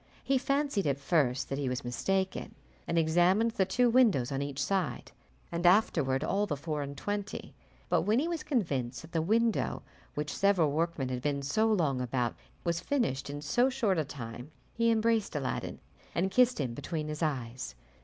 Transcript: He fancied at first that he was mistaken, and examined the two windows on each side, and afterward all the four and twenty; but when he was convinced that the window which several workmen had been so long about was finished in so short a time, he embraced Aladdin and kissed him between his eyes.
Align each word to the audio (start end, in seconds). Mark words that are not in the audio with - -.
He 0.23 0.39
fancied 0.39 0.87
at 0.87 0.97
first 0.99 1.47
that 1.49 1.59
he 1.59 1.69
was 1.69 1.85
mistaken, 1.85 2.55
and 2.87 2.97
examined 2.97 3.51
the 3.51 3.67
two 3.67 3.87
windows 3.87 4.31
on 4.31 4.41
each 4.41 4.57
side, 4.59 5.11
and 5.51 5.63
afterward 5.63 6.23
all 6.23 6.47
the 6.47 6.57
four 6.57 6.81
and 6.81 6.97
twenty; 6.97 7.53
but 7.87 8.01
when 8.01 8.17
he 8.17 8.27
was 8.27 8.41
convinced 8.41 9.03
that 9.03 9.11
the 9.11 9.21
window 9.21 9.83
which 10.15 10.35
several 10.35 10.71
workmen 10.71 11.09
had 11.09 11.21
been 11.21 11.43
so 11.43 11.71
long 11.71 12.01
about 12.01 12.33
was 12.63 12.79
finished 12.79 13.29
in 13.29 13.43
so 13.43 13.69
short 13.69 13.99
a 13.99 14.03
time, 14.03 14.49
he 14.73 14.89
embraced 14.89 15.35
Aladdin 15.35 15.79
and 16.15 16.31
kissed 16.31 16.59
him 16.59 16.73
between 16.73 17.07
his 17.07 17.21
eyes. 17.21 17.75